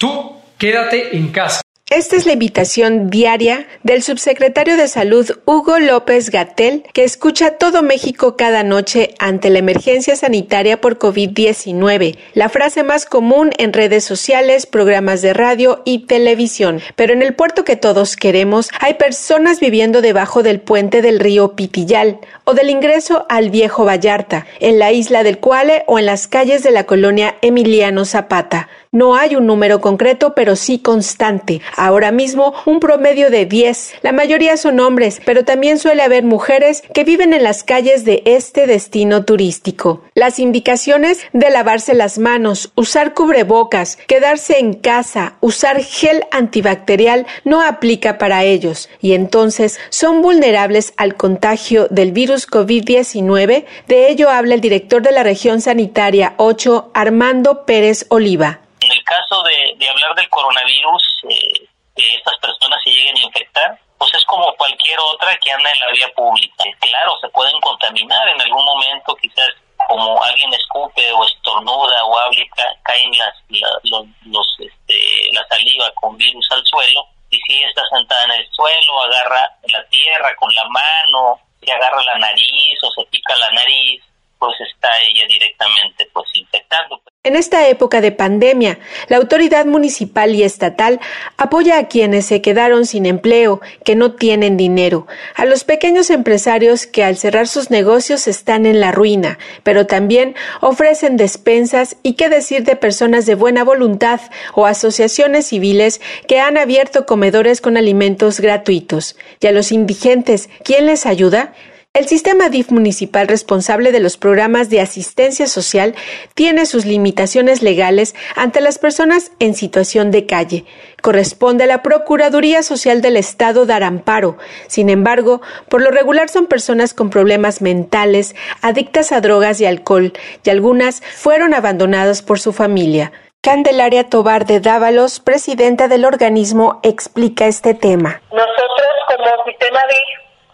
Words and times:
Tú 0.00 0.32
quédate 0.56 1.14
en 1.14 1.28
casa. 1.28 1.60
Esta 1.90 2.16
es 2.16 2.24
la 2.24 2.32
invitación 2.32 3.10
diaria 3.10 3.66
del 3.82 4.02
subsecretario 4.02 4.78
de 4.78 4.88
Salud 4.88 5.28
Hugo 5.44 5.78
López 5.78 6.30
Gatel, 6.30 6.84
que 6.94 7.04
escucha 7.04 7.58
todo 7.58 7.82
México 7.82 8.36
cada 8.36 8.62
noche 8.62 9.12
ante 9.18 9.50
la 9.50 9.58
emergencia 9.58 10.16
sanitaria 10.16 10.80
por 10.80 10.98
COVID-19, 10.98 12.16
la 12.32 12.48
frase 12.48 12.82
más 12.82 13.04
común 13.04 13.50
en 13.58 13.74
redes 13.74 14.04
sociales, 14.04 14.64
programas 14.64 15.20
de 15.20 15.34
radio 15.34 15.82
y 15.84 16.06
televisión. 16.06 16.80
Pero 16.96 17.12
en 17.12 17.20
el 17.20 17.34
puerto 17.34 17.64
que 17.64 17.76
todos 17.76 18.16
queremos 18.16 18.70
hay 18.80 18.94
personas 18.94 19.60
viviendo 19.60 20.00
debajo 20.00 20.42
del 20.42 20.60
puente 20.60 21.02
del 21.02 21.20
río 21.20 21.56
Pitillal 21.56 22.20
o 22.44 22.54
del 22.54 22.70
ingreso 22.70 23.26
al 23.28 23.50
Viejo 23.50 23.84
Vallarta, 23.84 24.46
en 24.60 24.78
la 24.78 24.92
isla 24.92 25.24
del 25.24 25.38
Cuale 25.38 25.82
o 25.88 25.98
en 25.98 26.06
las 26.06 26.28
calles 26.28 26.62
de 26.62 26.70
la 26.70 26.84
colonia 26.84 27.34
Emiliano 27.42 28.04
Zapata. 28.04 28.68
No 28.92 29.14
hay 29.14 29.36
un 29.36 29.46
número 29.46 29.80
concreto, 29.80 30.34
pero 30.34 30.56
sí 30.56 30.80
constante. 30.80 31.60
Ahora 31.76 32.10
mismo 32.10 32.54
un 32.66 32.80
promedio 32.80 33.30
de 33.30 33.46
10. 33.46 33.92
La 34.02 34.10
mayoría 34.10 34.56
son 34.56 34.80
hombres, 34.80 35.22
pero 35.24 35.44
también 35.44 35.78
suele 35.78 36.02
haber 36.02 36.24
mujeres 36.24 36.82
que 36.92 37.04
viven 37.04 37.32
en 37.32 37.44
las 37.44 37.62
calles 37.62 38.04
de 38.04 38.24
este 38.24 38.66
destino 38.66 39.24
turístico. 39.24 40.02
Las 40.14 40.40
indicaciones 40.40 41.20
de 41.32 41.50
lavarse 41.50 41.94
las 41.94 42.18
manos, 42.18 42.72
usar 42.74 43.14
cubrebocas, 43.14 43.96
quedarse 44.08 44.58
en 44.58 44.74
casa, 44.74 45.36
usar 45.40 45.80
gel 45.84 46.24
antibacterial 46.32 47.28
no 47.44 47.62
aplica 47.62 48.18
para 48.18 48.42
ellos 48.42 48.88
y 49.00 49.12
entonces 49.12 49.78
son 49.90 50.20
vulnerables 50.20 50.94
al 50.96 51.14
contagio 51.14 51.86
del 51.90 52.10
virus 52.10 52.50
COVID-19. 52.50 53.66
De 53.86 54.10
ello 54.10 54.30
habla 54.30 54.56
el 54.56 54.60
director 54.60 55.00
de 55.00 55.12
la 55.12 55.22
región 55.22 55.60
sanitaria 55.60 56.34
8, 56.38 56.90
Armando 56.92 57.64
Pérez 57.66 58.06
Oliva 58.08 58.62
caso 59.10 59.42
de, 59.42 59.88
hablar 59.88 60.14
del 60.14 60.28
coronavirus, 60.28 61.02
eh, 61.28 61.66
que 61.96 62.14
estas 62.14 62.38
personas 62.38 62.80
se 62.84 62.90
lleguen 62.90 63.16
a 63.16 63.26
infectar, 63.26 63.78
pues 63.98 64.14
es 64.14 64.24
como 64.24 64.54
cualquier 64.54 64.98
otra 65.12 65.36
que 65.38 65.50
anda 65.50 65.70
en 65.70 65.80
la 65.80 65.90
vía 65.90 66.08
pública. 66.14 66.64
Claro, 66.78 67.18
se 67.20 67.28
pueden 67.30 67.60
contaminar 67.60 68.28
en 68.28 68.40
algún 68.40 68.64
momento, 68.64 69.16
quizás 69.16 69.50
como 69.88 70.22
alguien 70.22 70.52
escupe 70.54 71.12
o 71.12 71.24
estornuda 71.24 72.04
o 72.04 72.18
habla, 72.18 72.44
caen 72.84 73.10
las, 73.18 73.34
los, 73.82 74.06
los, 74.26 74.46
este, 74.60 75.32
la 75.32 75.44
saliva 75.48 75.90
con 76.00 76.16
virus 76.16 76.46
al 76.52 76.64
suelo, 76.64 77.04
y 77.30 77.38
si 77.40 77.62
está 77.62 77.82
sentada 77.90 78.24
en 78.24 78.32
el 78.32 78.48
suelo, 78.52 79.02
agarra 79.02 79.50
la 79.68 79.84
tierra 79.88 80.34
con 80.36 80.54
la 80.54 80.64
mano, 80.68 81.40
se 81.60 81.72
agarra 81.72 82.02
la 82.04 82.18
nariz 82.18 82.78
o 82.82 82.90
se 82.92 83.04
pica 83.10 83.34
la 83.36 83.50
nariz, 83.50 84.02
pues 84.38 84.58
está 84.60 84.90
ella 85.02 85.26
directamente 85.26 86.08
pues 86.12 86.28
infectando. 86.34 87.02
En 87.22 87.36
esta 87.36 87.68
época 87.68 88.00
de 88.00 88.12
pandemia, 88.12 88.78
la 89.08 89.18
autoridad 89.18 89.66
municipal 89.66 90.34
y 90.34 90.42
estatal 90.42 91.00
apoya 91.36 91.76
a 91.76 91.86
quienes 91.86 92.24
se 92.24 92.40
quedaron 92.40 92.86
sin 92.86 93.04
empleo, 93.04 93.60
que 93.84 93.94
no 93.94 94.12
tienen 94.12 94.56
dinero, 94.56 95.06
a 95.34 95.44
los 95.44 95.64
pequeños 95.64 96.08
empresarios 96.08 96.86
que 96.86 97.04
al 97.04 97.18
cerrar 97.18 97.46
sus 97.46 97.70
negocios 97.70 98.26
están 98.26 98.64
en 98.64 98.80
la 98.80 98.90
ruina, 98.90 99.38
pero 99.64 99.86
también 99.86 100.34
ofrecen 100.62 101.18
despensas 101.18 101.98
y 102.02 102.14
qué 102.14 102.30
decir 102.30 102.64
de 102.64 102.74
personas 102.74 103.26
de 103.26 103.34
buena 103.34 103.64
voluntad 103.64 104.22
o 104.54 104.64
asociaciones 104.64 105.48
civiles 105.48 106.00
que 106.26 106.40
han 106.40 106.56
abierto 106.56 107.04
comedores 107.04 107.60
con 107.60 107.76
alimentos 107.76 108.40
gratuitos. 108.40 109.18
Y 109.40 109.46
a 109.46 109.52
los 109.52 109.72
indigentes, 109.72 110.48
¿quién 110.64 110.86
les 110.86 111.04
ayuda? 111.04 111.52
El 111.92 112.06
sistema 112.06 112.50
DIF 112.50 112.70
municipal 112.70 113.26
responsable 113.26 113.90
de 113.90 113.98
los 113.98 114.16
programas 114.16 114.70
de 114.70 114.80
asistencia 114.80 115.48
social 115.48 115.96
tiene 116.34 116.64
sus 116.64 116.84
limitaciones 116.84 117.62
legales 117.62 118.14
ante 118.36 118.60
las 118.60 118.78
personas 118.78 119.32
en 119.40 119.56
situación 119.56 120.12
de 120.12 120.24
calle. 120.24 120.64
Corresponde 121.02 121.64
a 121.64 121.66
la 121.66 121.82
Procuraduría 121.82 122.62
Social 122.62 123.02
del 123.02 123.16
Estado 123.16 123.66
dar 123.66 123.82
amparo. 123.82 124.38
Sin 124.68 124.88
embargo, 124.88 125.42
por 125.68 125.82
lo 125.82 125.90
regular 125.90 126.28
son 126.28 126.46
personas 126.46 126.94
con 126.94 127.10
problemas 127.10 127.60
mentales, 127.60 128.36
adictas 128.62 129.10
a 129.10 129.20
drogas 129.20 129.60
y 129.60 129.66
alcohol, 129.66 130.12
y 130.44 130.50
algunas 130.50 131.02
fueron 131.16 131.54
abandonadas 131.54 132.22
por 132.22 132.38
su 132.38 132.52
familia. 132.52 133.10
Candelaria 133.42 134.04
Tobar 134.04 134.46
de 134.46 134.60
Dávalos, 134.60 135.18
presidenta 135.18 135.88
del 135.88 136.04
organismo, 136.04 136.78
explica 136.84 137.46
este 137.46 137.74
tema. 137.74 138.22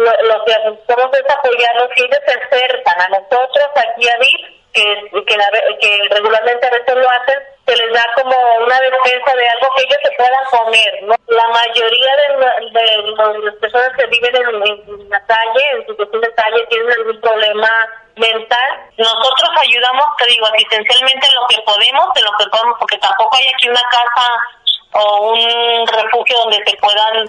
DIF 0.00 0.22
lo, 0.22 0.44
que 0.44 0.52
necesitamos 0.52 1.10
es 1.12 1.30
apoyarlos 1.30 1.88
y 1.96 2.02
ellos 2.02 2.20
se 2.26 2.32
acercan 2.32 3.00
a 3.00 3.08
nosotros 3.08 3.66
aquí 3.76 4.08
a 4.08 4.18
DIF, 4.18 4.60
que, 4.72 4.84
que, 5.26 5.36
que 5.80 6.08
regularmente 6.10 6.66
a 6.66 6.70
veces 6.70 6.94
lo 6.94 7.10
hacen, 7.10 7.38
se 7.66 7.76
les 7.76 7.92
da 7.92 8.04
como 8.14 8.34
una 8.64 8.80
defensa 8.80 9.34
de 9.34 9.48
algo 9.48 9.68
que 9.76 9.82
ellos 9.82 9.98
se 10.02 10.10
puedan 10.16 10.44
comer. 10.50 11.02
¿no? 11.02 11.14
La 11.28 11.48
mayoría 11.48 12.12
de, 12.16 12.80
de, 12.80 13.44
las 13.44 13.54
personas 13.56 13.90
que 13.96 14.06
viven 14.06 14.34
en, 14.36 15.08
la 15.08 15.24
calle, 15.26 15.64
en 15.74 15.86
situación 15.86 16.20
de 16.20 16.34
calle, 16.34 16.66
tienen 16.68 16.90
algún 16.92 17.20
problema 17.20 17.70
mental. 18.16 18.70
Nosotros 18.98 19.50
ayudamos, 19.60 20.04
te 20.18 20.26
digo, 20.26 20.46
asistencialmente 20.46 21.26
en 21.26 21.34
lo 21.34 21.46
que 21.48 21.62
podemos, 21.62 22.06
en 22.16 22.24
lo 22.24 22.32
que 22.38 22.46
podemos, 22.50 22.76
porque 22.78 22.98
tampoco 22.98 23.36
hay 23.36 23.46
aquí 23.54 23.68
una 23.68 23.82
casa 23.90 24.26
o 24.92 25.32
un 25.32 25.86
refugio 25.86 26.36
donde 26.44 26.58
se 26.66 26.76
puedan 26.78 27.26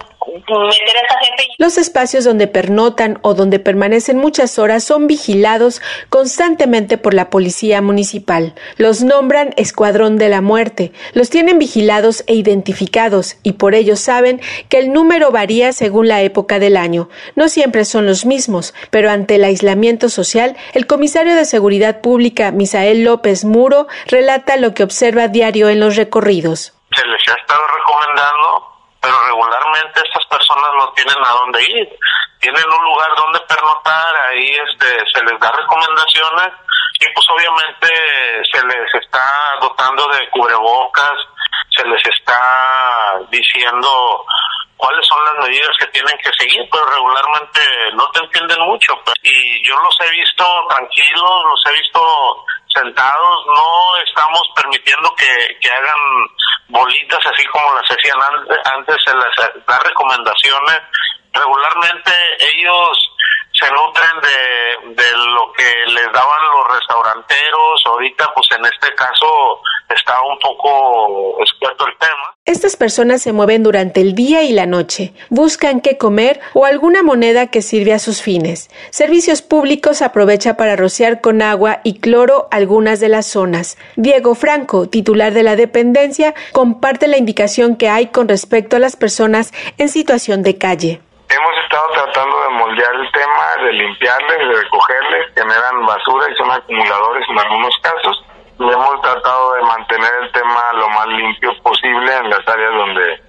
meter 0.48 0.96
a 0.96 1.06
esa 1.06 1.18
gente. 1.24 1.48
Los 1.58 1.78
espacios 1.78 2.24
donde 2.24 2.46
pernotan 2.46 3.18
o 3.22 3.34
donde 3.34 3.58
permanecen 3.58 4.18
muchas 4.18 4.58
horas 4.58 4.84
son 4.84 5.06
vigilados 5.06 5.80
constantemente 6.08 6.98
por 6.98 7.14
la 7.14 7.30
policía 7.30 7.80
municipal. 7.82 8.54
Los 8.76 9.02
nombran 9.02 9.54
Escuadrón 9.56 10.16
de 10.18 10.28
la 10.28 10.40
Muerte, 10.40 10.92
los 11.14 11.30
tienen 11.30 11.58
vigilados 11.58 12.24
e 12.26 12.34
identificados 12.34 13.36
y 13.42 13.52
por 13.52 13.74
ello 13.74 13.96
saben 13.96 14.40
que 14.68 14.78
el 14.78 14.92
número 14.92 15.30
varía 15.30 15.72
según 15.72 16.08
la 16.08 16.22
época 16.22 16.58
del 16.58 16.76
año. 16.76 17.08
No 17.36 17.48
siempre 17.48 17.84
son 17.84 18.06
los 18.06 18.26
mismos, 18.26 18.74
pero 18.90 19.10
ante 19.10 19.36
el 19.36 19.44
aislamiento 19.44 20.08
social, 20.08 20.56
el 20.74 20.86
comisario 20.86 21.34
de 21.34 21.44
Seguridad 21.44 22.00
Pública, 22.00 22.50
Misael 22.50 23.04
López 23.04 23.44
Muro, 23.44 23.86
relata 24.06 24.56
lo 24.56 24.74
que 24.74 24.82
observa 24.82 25.28
diario 25.28 25.68
en 25.68 25.80
los 25.80 25.96
recorridos 25.96 26.72
se 27.24 27.32
ha 27.32 27.36
estado 27.36 27.66
recomendando, 27.66 28.72
pero 29.00 29.14
regularmente 29.26 30.00
estas 30.04 30.24
personas 30.26 30.70
no 30.76 30.92
tienen 30.92 31.18
a 31.24 31.32
dónde 31.32 31.62
ir. 31.62 31.88
Tienen 32.40 32.64
un 32.64 32.84
lugar 32.84 33.08
donde 33.16 33.40
pernotar, 33.40 34.16
ahí 34.28 34.48
este, 34.48 34.98
se 35.12 35.24
les 35.24 35.38
da 35.40 35.50
recomendaciones 35.52 36.52
y 37.00 37.12
pues 37.14 37.26
obviamente 37.30 37.88
se 38.52 38.66
les 38.66 38.94
está 38.94 39.58
dotando 39.60 40.06
de 40.08 40.28
cubrebocas, 40.30 41.14
se 41.76 41.84
les 41.86 42.00
está 42.06 43.18
diciendo 43.30 44.24
cuáles 44.76 45.06
son 45.06 45.24
las 45.24 45.46
medidas 45.46 45.76
que 45.78 45.86
tienen 45.86 46.16
que 46.18 46.30
seguir, 46.38 46.68
pero 46.70 46.84
regularmente 46.86 47.60
no 47.94 48.08
te 48.10 48.20
entienden 48.20 48.60
mucho. 48.66 48.94
Pues. 49.04 49.14
Y 49.22 49.66
yo 49.66 49.76
los 49.78 49.96
he 50.00 50.10
visto 50.10 50.44
tranquilos, 50.68 51.44
los 51.44 51.62
he 51.66 51.80
visto 51.80 52.44
sentados, 52.74 53.46
no 53.46 53.96
estamos 54.04 54.42
permitiendo 54.56 55.14
que, 55.16 55.58
que 55.60 55.70
hagan 55.70 56.00
bolitas 56.68 57.26
así 57.26 57.44
como 57.46 57.74
las 57.74 57.88
hacían 57.90 58.18
antes, 58.22 58.58
antes 58.74 58.96
se 59.04 59.14
les 59.14 59.64
da 59.66 59.78
recomendaciones. 59.78 60.80
Regularmente 61.32 62.12
ellos 62.54 63.12
se 63.52 63.70
nutren 63.70 64.20
de, 64.22 65.02
de 65.02 65.16
lo 65.16 65.52
que 65.52 65.72
les 65.86 66.12
daban 66.12 66.48
los 66.52 66.74
restauranteros. 66.78 67.82
Ahorita, 67.86 68.32
pues 68.34 68.48
en 68.52 68.64
este 68.64 68.94
caso, 68.94 69.60
está 69.88 70.20
un 70.22 70.38
poco 70.38 71.40
expuesto 71.40 71.86
el 71.86 71.98
tema. 71.98 72.31
Estas 72.44 72.74
personas 72.74 73.22
se 73.22 73.32
mueven 73.32 73.62
durante 73.62 74.00
el 74.00 74.16
día 74.16 74.42
y 74.42 74.52
la 74.52 74.66
noche, 74.66 75.12
buscan 75.30 75.80
qué 75.80 75.96
comer 75.96 76.40
o 76.54 76.64
alguna 76.64 77.04
moneda 77.04 77.46
que 77.46 77.62
sirve 77.62 77.92
a 77.92 78.00
sus 78.00 78.20
fines. 78.20 78.68
Servicios 78.90 79.42
Públicos 79.42 80.02
aprovecha 80.02 80.56
para 80.56 80.74
rociar 80.74 81.20
con 81.20 81.40
agua 81.40 81.78
y 81.84 82.00
cloro 82.00 82.48
algunas 82.50 82.98
de 82.98 83.08
las 83.08 83.26
zonas. 83.28 83.78
Diego 83.94 84.34
Franco, 84.34 84.88
titular 84.88 85.32
de 85.32 85.44
la 85.44 85.54
dependencia, 85.54 86.34
comparte 86.50 87.06
la 87.06 87.16
indicación 87.16 87.76
que 87.76 87.88
hay 87.88 88.08
con 88.08 88.26
respecto 88.26 88.74
a 88.74 88.80
las 88.80 88.96
personas 88.96 89.52
en 89.78 89.88
situación 89.88 90.42
de 90.42 90.58
calle. 90.58 91.00
Hemos 91.28 91.54
estado 91.62 91.90
tratando 91.92 92.42
de 92.42 92.48
moldear 92.58 92.92
el 92.92 93.12
tema, 93.12 93.64
de 93.64 93.72
limpiarles, 93.72 94.38
de 94.38 94.62
recogerles, 94.62 95.32
generan 95.36 95.86
basura 95.86 96.26
y 96.28 96.36
son 96.36 96.50
acumuladores 96.50 97.24
en 97.30 97.38
algunos 97.38 97.74
casos. 97.80 98.24
Hemos 98.70 99.00
tratado 99.02 99.54
de 99.54 99.62
mantener 99.62 100.10
el 100.22 100.32
tema 100.32 100.72
lo 100.74 100.88
más 100.90 101.06
limpio 101.08 101.50
posible 101.62 102.16
en 102.16 102.30
las 102.30 102.46
áreas 102.46 102.72
donde. 102.74 103.22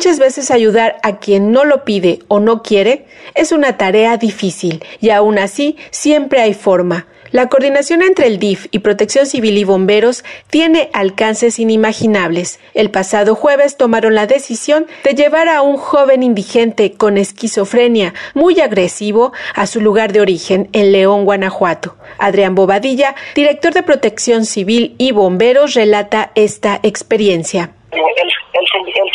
Muchas 0.00 0.18
veces 0.18 0.50
ayudar 0.50 0.96
a 1.02 1.18
quien 1.18 1.52
no 1.52 1.66
lo 1.66 1.84
pide 1.84 2.20
o 2.28 2.40
no 2.40 2.62
quiere 2.62 3.04
es 3.34 3.52
una 3.52 3.76
tarea 3.76 4.16
difícil 4.16 4.82
y 4.98 5.10
aún 5.10 5.38
así 5.38 5.76
siempre 5.90 6.40
hay 6.40 6.54
forma. 6.54 7.06
La 7.32 7.50
coordinación 7.50 8.00
entre 8.00 8.26
el 8.26 8.38
DIF 8.38 8.66
y 8.70 8.78
Protección 8.78 9.26
Civil 9.26 9.58
y 9.58 9.64
Bomberos 9.64 10.24
tiene 10.48 10.88
alcances 10.94 11.58
inimaginables. 11.58 12.60
El 12.72 12.90
pasado 12.90 13.34
jueves 13.34 13.76
tomaron 13.76 14.14
la 14.14 14.26
decisión 14.26 14.86
de 15.04 15.12
llevar 15.12 15.50
a 15.50 15.60
un 15.60 15.76
joven 15.76 16.22
indigente 16.22 16.92
con 16.92 17.18
esquizofrenia 17.18 18.14
muy 18.32 18.58
agresivo 18.60 19.34
a 19.54 19.66
su 19.66 19.82
lugar 19.82 20.14
de 20.14 20.22
origen 20.22 20.70
en 20.72 20.92
León, 20.92 21.26
Guanajuato. 21.26 21.96
Adrián 22.16 22.54
Bobadilla, 22.54 23.14
director 23.34 23.74
de 23.74 23.82
Protección 23.82 24.46
Civil 24.46 24.94
y 24.96 25.12
Bomberos, 25.12 25.74
relata 25.74 26.32
esta 26.34 26.80
experiencia. 26.82 27.74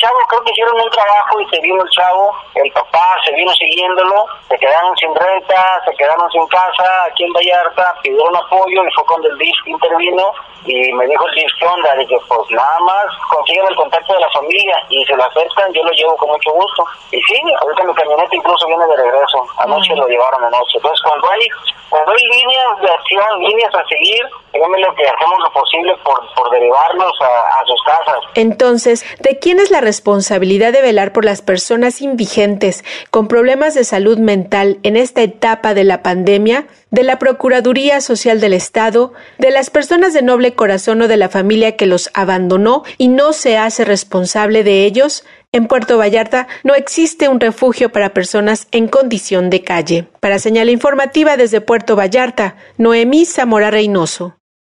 Chavo 0.06 0.20
creo 0.30 0.44
que 0.44 0.52
hicieron 0.52 0.80
un 0.80 0.90
trabajo 0.92 1.42
y 1.42 1.50
se 1.50 1.60
vino 1.62 1.82
el 1.82 1.90
chavo, 1.90 2.32
el 2.54 2.72
papá 2.72 3.18
se 3.26 3.34
vino 3.34 3.52
siguiéndolo, 3.54 4.26
se 4.48 4.58
quedaron 4.58 4.96
sin 4.98 5.14
renta, 5.16 5.82
se 5.86 5.92
quedaron 5.98 6.30
sin 6.32 6.46
casa 6.48 6.86
aquí 7.10 7.24
en 7.24 7.34
Vallarta, 7.34 7.96
pidieron 8.04 8.36
apoyo 8.36 8.86
y 8.86 8.94
fue 8.94 9.06
cuando 9.06 9.28
el 9.30 9.38
DIF 9.40 9.56
intervino 9.66 10.32
y 10.66 10.94
me 10.94 11.08
dijo 11.08 11.26
el 11.28 11.36
DIF 11.36 11.52
que 11.60 11.66
onda, 11.66 11.96
dije 11.96 12.18
pues 12.28 12.52
nada 12.52 12.80
más 12.80 13.06
consiguen 13.30 13.66
el 13.68 13.76
contacto 13.76 14.14
de 14.14 14.20
la 14.20 14.30
familia 14.30 14.78
y 14.90 15.04
se 15.06 15.16
lo 15.16 15.24
aceptan, 15.24 15.74
yo 15.74 15.84
lo 15.84 15.92
llevo 15.92 16.16
con 16.18 16.30
mucho 16.30 16.52
gusto. 16.52 16.84
Y 17.12 17.22
sí, 17.22 17.42
ahorita 17.62 17.84
mi 17.84 17.94
camioneta 17.94 18.36
incluso 18.36 18.68
viene 18.68 18.86
de 18.86 18.98
regreso, 18.98 19.46
anoche 19.58 19.96
lo 19.96 20.08
llevaron 20.08 20.44
anoche. 20.44 20.78
Entonces 20.78 21.02
cuando 21.02 21.30
hay, 21.32 21.48
cuando 21.90 22.12
hay 22.12 22.24
líneas 22.30 22.82
de 22.82 22.90
acción, 22.92 23.40
líneas 23.40 23.74
a 23.74 23.86
seguir, 23.88 24.24
dígame 24.54 24.80
lo 24.80 24.94
que 24.96 25.08
hacemos 25.08 25.40
lo 25.40 25.52
posible 25.52 25.96
por, 26.04 26.34
por 26.34 26.50
derivarlos 26.52 27.14
a, 27.22 27.62
a 27.62 27.66
sus 27.66 27.82
casas. 27.84 28.20
Entonces, 28.36 29.06
¿de 29.20 29.38
quién 29.40 29.60
es 29.60 29.72
la 29.72 29.82
responsabilidad 29.96 30.74
de 30.74 30.82
velar 30.82 31.14
por 31.14 31.24
las 31.24 31.42
personas 31.42 32.02
indigentes 32.02 32.84
con 33.12 33.30
problemas 33.30 33.76
de 33.76 33.86
salud 33.86 34.18
mental 34.18 34.78
en 34.84 34.98
esta 34.98 35.22
etapa 35.22 35.74
de 35.74 35.86
la 35.86 36.04
pandemia? 36.04 36.68
¿De 36.92 37.04
la 37.04 37.18
Procuraduría 37.18 38.02
Social 38.02 38.42
del 38.42 38.52
Estado? 38.52 39.14
¿De 39.38 39.52
las 39.52 39.70
personas 39.70 40.14
de 40.14 40.22
noble 40.22 40.54
corazón 40.54 41.02
o 41.02 41.08
de 41.08 41.16
la 41.16 41.30
familia 41.30 41.78
que 41.78 41.86
los 41.86 42.10
abandonó 42.14 42.84
y 42.98 43.08
no 43.08 43.32
se 43.32 43.58
hace 43.58 43.86
responsable 43.86 44.66
de 44.66 44.84
ellos? 44.84 45.24
En 45.54 45.68
Puerto 45.68 45.98
Vallarta 45.98 46.50
no 46.66 46.76
existe 46.76 47.30
un 47.30 47.40
refugio 47.40 47.90
para 47.90 48.14
personas 48.14 48.68
en 48.72 48.90
condición 48.90 49.50
de 49.50 49.64
calle. 49.64 50.08
Para 50.20 50.40
señal 50.40 50.70
informativa 50.70 51.38
desde 51.38 51.62
Puerto 51.62 51.96
Vallarta, 51.96 52.58
Noemí 52.78 53.26
Zamora 53.26 53.72
Reynoso. 53.72 54.36